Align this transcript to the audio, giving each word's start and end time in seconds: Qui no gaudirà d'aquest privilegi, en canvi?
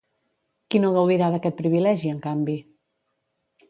Qui 0.69 0.81
no 0.85 0.91
gaudirà 0.95 1.29
d'aquest 1.37 1.59
privilegi, 1.61 2.13
en 2.17 2.21
canvi? 2.29 2.61